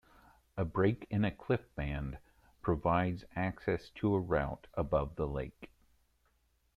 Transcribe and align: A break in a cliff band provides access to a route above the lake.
A 0.57 0.65
break 0.65 1.05
in 1.11 1.23
a 1.23 1.29
cliff 1.29 1.61
band 1.75 2.17
provides 2.63 3.23
access 3.35 3.91
to 3.91 4.15
a 4.15 4.19
route 4.19 4.65
above 4.73 5.15
the 5.15 5.27
lake. 5.27 5.69